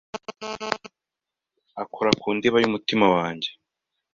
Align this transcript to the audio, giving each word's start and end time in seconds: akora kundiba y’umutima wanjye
akora 1.83 2.09
kundiba 2.21 2.57
y’umutima 2.59 3.05
wanjye 3.15 3.49